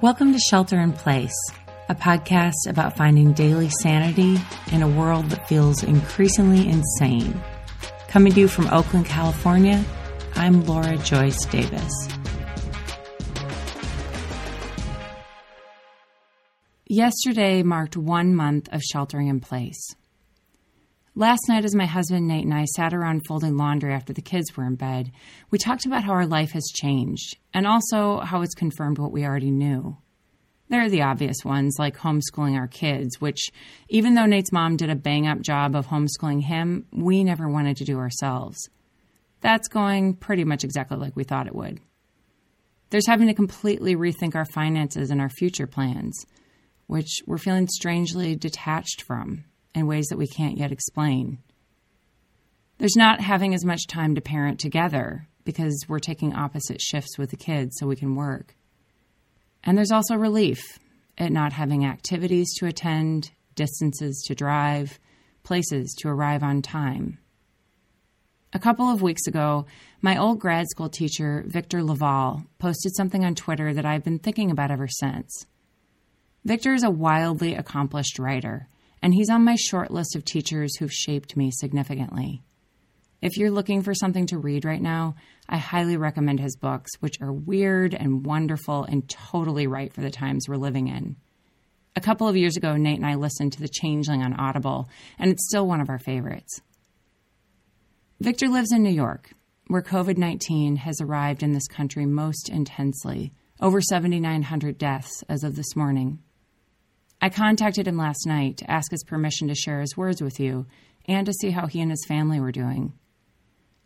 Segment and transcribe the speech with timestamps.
[0.00, 1.34] Welcome to Shelter in Place,
[1.88, 4.38] a podcast about finding daily sanity
[4.70, 7.42] in a world that feels increasingly insane.
[8.06, 9.84] Coming to you from Oakland, California,
[10.36, 11.92] I'm Laura Joyce Davis.
[16.86, 19.96] Yesterday marked one month of sheltering in place.
[21.18, 24.56] Last night, as my husband Nate and I sat around folding laundry after the kids
[24.56, 25.10] were in bed,
[25.50, 29.24] we talked about how our life has changed and also how it's confirmed what we
[29.24, 29.96] already knew.
[30.68, 33.48] There are the obvious ones, like homeschooling our kids, which,
[33.88, 37.78] even though Nate's mom did a bang up job of homeschooling him, we never wanted
[37.78, 38.68] to do ourselves.
[39.40, 41.80] That's going pretty much exactly like we thought it would.
[42.90, 46.26] There's having to completely rethink our finances and our future plans,
[46.86, 51.38] which we're feeling strangely detached from in ways that we can't yet explain.
[52.78, 57.30] There's not having as much time to parent together because we're taking opposite shifts with
[57.30, 58.54] the kids so we can work.
[59.64, 60.78] And there's also relief
[61.16, 65.00] at not having activities to attend, distances to drive,
[65.42, 67.18] places to arrive on time.
[68.52, 69.66] A couple of weeks ago,
[70.00, 74.50] my old grad school teacher, Victor LaValle, posted something on Twitter that I've been thinking
[74.50, 75.46] about ever since.
[76.44, 78.68] Victor is a wildly accomplished writer
[79.02, 82.42] and he's on my short list of teachers who've shaped me significantly.
[83.20, 85.16] If you're looking for something to read right now,
[85.48, 90.10] I highly recommend his books, which are weird and wonderful and totally right for the
[90.10, 91.16] times we're living in.
[91.96, 94.88] A couple of years ago, Nate and I listened to The Changeling on Audible,
[95.18, 96.60] and it's still one of our favorites.
[98.20, 99.30] Victor lives in New York,
[99.66, 105.56] where COVID 19 has arrived in this country most intensely, over 7,900 deaths as of
[105.56, 106.20] this morning.
[107.20, 110.66] I contacted him last night to ask his permission to share his words with you
[111.06, 112.92] and to see how he and his family were doing.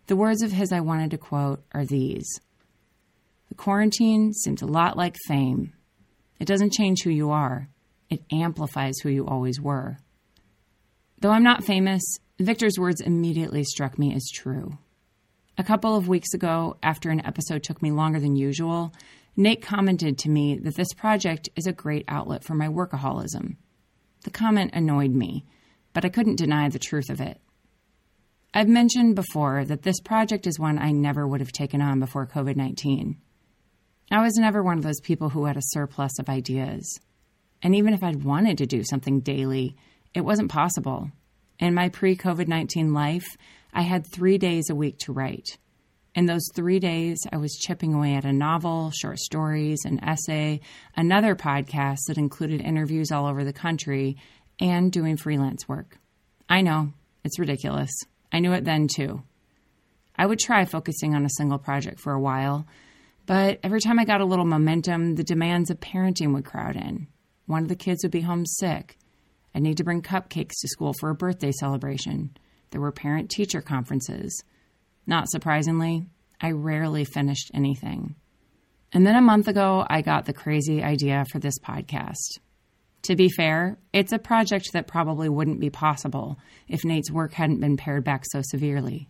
[0.06, 2.28] The words of his I wanted to quote are these
[3.48, 5.72] The quarantine seems a lot like fame.
[6.38, 7.68] It doesn't change who you are,
[8.10, 9.98] it amplifies who you always were.
[11.20, 12.02] Though I'm not famous,
[12.38, 14.76] Victor's words immediately struck me as true.
[15.56, 18.92] A couple of weeks ago, after an episode took me longer than usual,
[19.36, 23.56] Nate commented to me that this project is a great outlet for my workaholism.
[24.24, 25.46] The comment annoyed me,
[25.94, 27.40] but I couldn't deny the truth of it.
[28.52, 32.26] I've mentioned before that this project is one I never would have taken on before
[32.26, 33.16] COVID 19.
[34.10, 37.00] I was never one of those people who had a surplus of ideas.
[37.62, 39.76] And even if I'd wanted to do something daily,
[40.12, 41.10] it wasn't possible.
[41.58, 43.24] In my pre COVID 19 life,
[43.72, 45.56] I had three days a week to write.
[46.14, 50.60] In those three days, I was chipping away at a novel, short stories, an essay,
[50.94, 54.18] another podcast that included interviews all over the country,
[54.60, 55.96] and doing freelance work.
[56.50, 56.92] I know,
[57.24, 57.90] it's ridiculous.
[58.30, 59.22] I knew it then too.
[60.14, 62.66] I would try focusing on a single project for a while,
[63.24, 67.06] but every time I got a little momentum, the demands of parenting would crowd in.
[67.46, 68.98] One of the kids would be homesick.
[69.54, 72.36] I'd need to bring cupcakes to school for a birthday celebration.
[72.70, 74.42] There were parent teacher conferences.
[75.06, 76.06] Not surprisingly,
[76.40, 78.14] I rarely finished anything.
[78.92, 82.38] And then a month ago, I got the crazy idea for this podcast.
[83.02, 87.60] To be fair, it's a project that probably wouldn't be possible if Nate's work hadn't
[87.60, 89.08] been pared back so severely.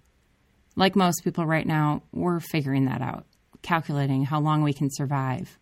[0.77, 3.27] Like most people right now, we're figuring that out,
[3.61, 5.59] calculating how long we can survive.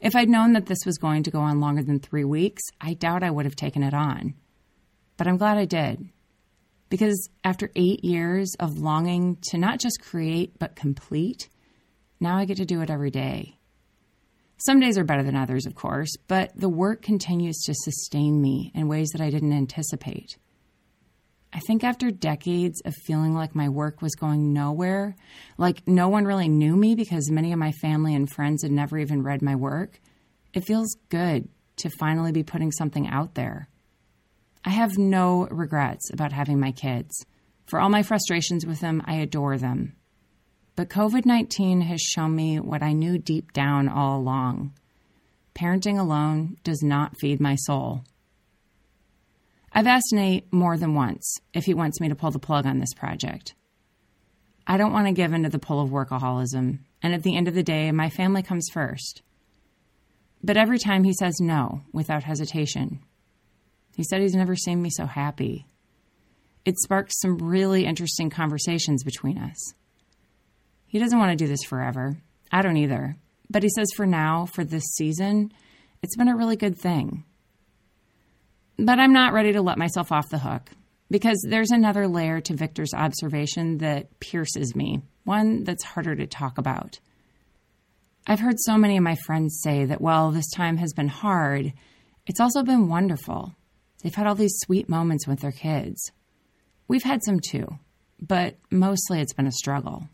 [0.00, 2.94] If I'd known that this was going to go on longer than three weeks, I
[2.94, 4.34] doubt I would have taken it on.
[5.16, 6.10] But I'm glad I did.
[6.92, 11.48] Because after eight years of longing to not just create, but complete,
[12.20, 13.56] now I get to do it every day.
[14.58, 18.72] Some days are better than others, of course, but the work continues to sustain me
[18.74, 20.36] in ways that I didn't anticipate.
[21.50, 25.16] I think after decades of feeling like my work was going nowhere,
[25.56, 28.98] like no one really knew me because many of my family and friends had never
[28.98, 29.98] even read my work,
[30.52, 33.70] it feels good to finally be putting something out there.
[34.64, 37.26] I have no regrets about having my kids.
[37.66, 39.96] For all my frustrations with them, I adore them.
[40.76, 44.72] But COVID 19 has shown me what I knew deep down all along
[45.54, 48.04] parenting alone does not feed my soul.
[49.72, 52.78] I've asked Nate more than once if he wants me to pull the plug on
[52.78, 53.54] this project.
[54.66, 57.48] I don't want to give in to the pull of workaholism, and at the end
[57.48, 59.22] of the day, my family comes first.
[60.42, 63.00] But every time he says no without hesitation,
[63.96, 65.66] he said he's never seen me so happy.
[66.64, 69.74] It sparked some really interesting conversations between us.
[70.86, 72.18] He doesn't want to do this forever.
[72.50, 73.16] I don't either.
[73.50, 75.52] But he says for now, for this season,
[76.02, 77.24] it's been a really good thing.
[78.78, 80.70] But I'm not ready to let myself off the hook
[81.10, 86.58] because there's another layer to Victor's observation that pierces me, one that's harder to talk
[86.58, 86.98] about.
[88.26, 91.72] I've heard so many of my friends say that while this time has been hard,
[92.26, 93.54] it's also been wonderful.
[94.02, 96.12] They've had all these sweet moments with their kids.
[96.88, 97.66] We've had some too,
[98.20, 100.08] but mostly it's been a struggle.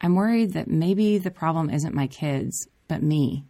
[0.00, 3.44] I'm worried that maybe the problem isn't my kids, but me.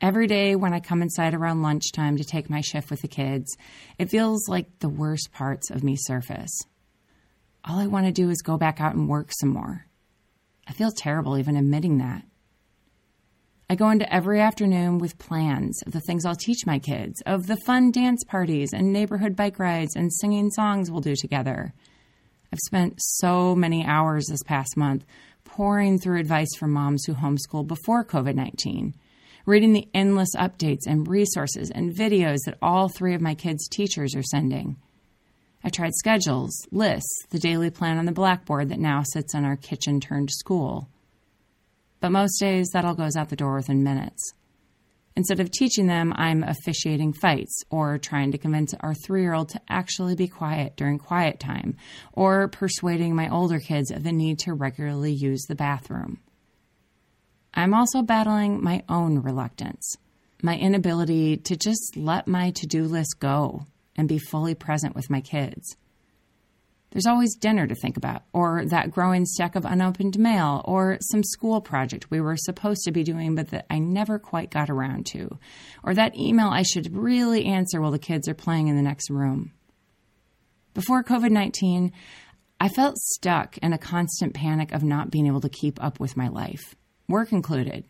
[0.00, 3.56] Every day when I come inside around lunchtime to take my shift with the kids,
[3.98, 6.58] it feels like the worst parts of me surface.
[7.64, 9.86] All I want to do is go back out and work some more.
[10.66, 12.24] I feel terrible even admitting that.
[13.72, 17.46] I go into every afternoon with plans of the things I'll teach my kids, of
[17.46, 21.72] the fun dance parties and neighborhood bike rides and singing songs we'll do together.
[22.52, 25.06] I've spent so many hours this past month
[25.44, 28.94] poring through advice from moms who homeschooled before COVID 19,
[29.46, 34.14] reading the endless updates and resources and videos that all three of my kids' teachers
[34.14, 34.76] are sending.
[35.64, 39.56] I tried schedules, lists, the daily plan on the blackboard that now sits on our
[39.56, 40.90] kitchen turned school.
[42.02, 44.34] But most days, that all goes out the door within minutes.
[45.14, 49.50] Instead of teaching them, I'm officiating fights or trying to convince our three year old
[49.50, 51.76] to actually be quiet during quiet time
[52.12, 56.18] or persuading my older kids of the need to regularly use the bathroom.
[57.54, 59.96] I'm also battling my own reluctance,
[60.42, 65.08] my inability to just let my to do list go and be fully present with
[65.08, 65.76] my kids.
[66.92, 71.24] There's always dinner to think about, or that growing stack of unopened mail, or some
[71.24, 75.06] school project we were supposed to be doing but that I never quite got around
[75.12, 75.38] to,
[75.82, 79.08] or that email I should really answer while the kids are playing in the next
[79.08, 79.52] room.
[80.74, 81.92] Before COVID 19,
[82.60, 86.16] I felt stuck in a constant panic of not being able to keep up with
[86.16, 86.74] my life,
[87.08, 87.86] work included.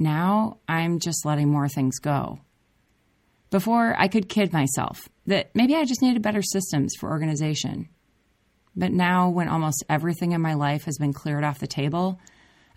[0.00, 2.40] Now I'm just letting more things go.
[3.50, 7.88] Before, I could kid myself that maybe I just needed better systems for organization.
[8.74, 12.18] But now, when almost everything in my life has been cleared off the table,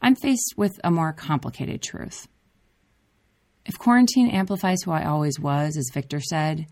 [0.02, 2.28] I'm faced with a more complicated truth.
[3.66, 6.68] If quarantine amplifies who I always was, as Victor said,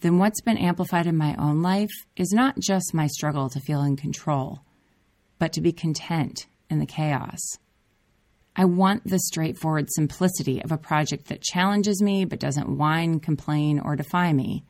[0.00, 3.82] then what's been amplified in my own life is not just my struggle to feel
[3.82, 4.60] in control,
[5.38, 7.40] but to be content in the chaos.
[8.54, 13.80] I want the straightforward simplicity of a project that challenges me but doesn't whine, complain,
[13.80, 14.64] or defy me.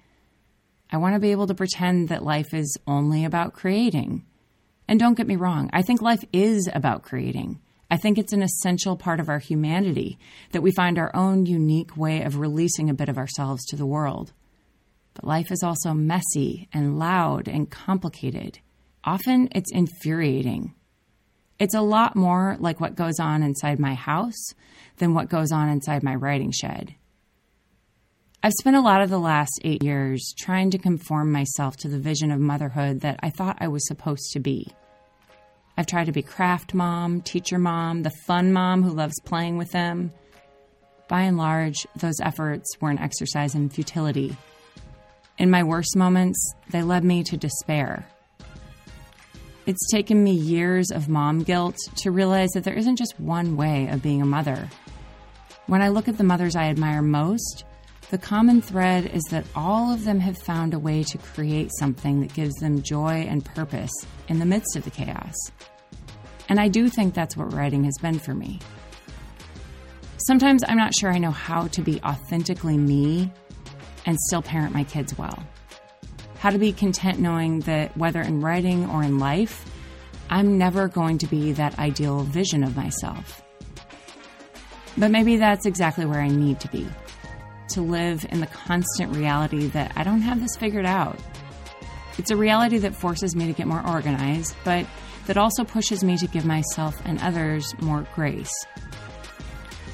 [0.93, 4.27] I want to be able to pretend that life is only about creating.
[4.87, 7.61] And don't get me wrong, I think life is about creating.
[7.91, 10.19] I think it's an essential part of our humanity
[10.50, 13.87] that we find our own unique way of releasing a bit of ourselves to the
[13.87, 14.33] world.
[15.15, 18.59] But life is also messy and loud and complicated.
[19.03, 20.75] Often it's infuriating.
[21.59, 24.53] It's a lot more like what goes on inside my house
[24.99, 26.95] than what goes on inside my writing shed.
[28.44, 32.00] I've spent a lot of the last eight years trying to conform myself to the
[32.00, 34.67] vision of motherhood that I thought I was supposed to be.
[35.79, 39.71] I've tried to be craft mom, teacher mom, the fun mom who loves playing with
[39.71, 40.11] them.
[41.06, 44.37] By and large, those efforts were an exercise in futility.
[45.38, 48.05] In my worst moments, they led me to despair.
[49.67, 53.87] It's taken me years of mom guilt to realize that there isn't just one way
[53.87, 54.69] of being a mother.
[55.69, 57.67] When I look at the mothers I admire most,
[58.12, 62.20] the common thread is that all of them have found a way to create something
[62.20, 63.91] that gives them joy and purpose
[64.29, 65.35] in the midst of the chaos.
[66.50, 68.61] And I do think that's what writing has been for me.
[70.19, 73.33] Sometimes I'm not sure I know how to be authentically me
[74.04, 75.42] and still parent my kids well
[76.38, 79.64] how to be content knowing that whether in writing or in life,
[80.28, 83.45] I'm never going to be that ideal vision of myself.
[84.99, 86.85] But maybe that's exactly where I need to be
[87.73, 91.19] to live in the constant reality that I don't have this figured out.
[92.19, 94.87] It's a reality that forces me to get more organized, but
[95.26, 98.52] that also pushes me to give myself and others more grace.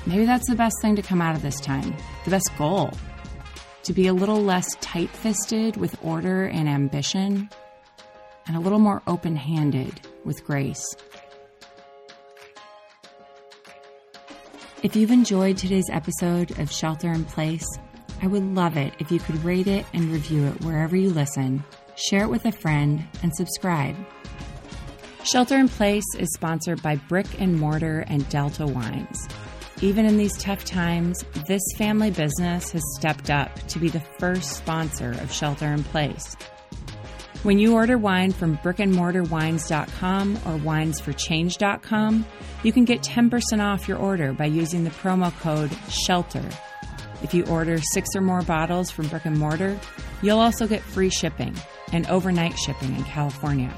[0.07, 1.95] Maybe that's the best thing to come out of this time,
[2.25, 2.93] the best goal
[3.89, 7.49] to be a little less tight fisted with order and ambition,
[8.47, 10.85] and a little more open handed with grace.
[14.81, 17.67] If you've enjoyed today's episode of Shelter in Place,
[18.23, 21.65] I would love it if you could rate it and review it wherever you listen,
[21.97, 23.97] share it with a friend, and subscribe.
[25.25, 29.27] Shelter in Place is sponsored by Brick and Mortar and Delta Wines.
[29.83, 34.59] Even in these tough times, this family business has stepped up to be the first
[34.59, 36.37] sponsor of Shelter in Place.
[37.45, 42.27] When you order wine from brickandmortarwines.com or winesforchange.com,
[42.65, 46.45] you can get 10% off your order by using the promo code SHELTER.
[47.23, 49.79] If you order six or more bottles from Brick and Mortar,
[50.21, 51.55] you'll also get free shipping
[51.93, 53.73] and overnight shipping in California.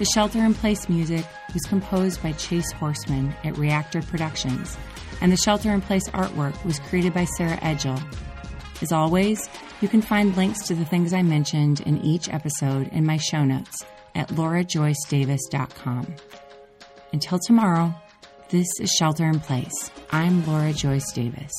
[0.00, 4.76] The Shelter in Place music was composed by Chase Horseman at Reactor Productions,
[5.20, 8.02] and the Shelter in Place artwork was created by Sarah Edgel.
[8.82, 9.48] As always,
[9.84, 13.44] you can find links to the things I mentioned in each episode in my show
[13.44, 16.06] notes at laurajoycedavis.com.
[17.12, 17.94] Until tomorrow,
[18.48, 19.90] this is Shelter in Place.
[20.10, 21.52] I'm Laura Joyce Davis.